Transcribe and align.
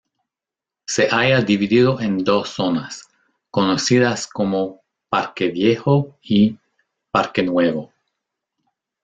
Se 0.87 1.07
halla 1.09 1.41
dividido 1.41 1.99
en 2.01 2.23
dos 2.23 2.49
zonas, 2.49 3.03
conocidas 3.51 4.25
como 4.25 4.81
"parque 5.09 5.49
Viejo" 5.49 6.17
y 6.23 6.57
"parque 7.11 7.43
Nuevo". 7.43 7.93